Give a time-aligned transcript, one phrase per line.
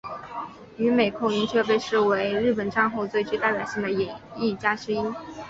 [0.77, 4.97] 与美空云雀被视为日本战后最具代表性的演艺家之一。